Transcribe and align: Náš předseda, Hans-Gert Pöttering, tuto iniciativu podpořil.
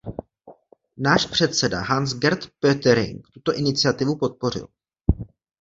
Náš 0.97 1.25
předseda, 1.25 1.81
Hans-Gert 1.83 2.49
Pöttering, 2.61 3.27
tuto 3.33 3.53
iniciativu 3.53 4.17
podpořil. 4.17 4.67